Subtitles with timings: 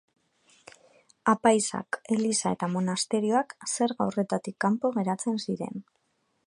[1.33, 5.85] Apaizak, eliza eta monasterioak zerga horretatik kanpo geratzen ziren.